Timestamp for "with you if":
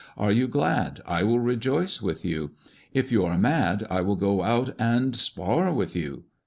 2.01-3.11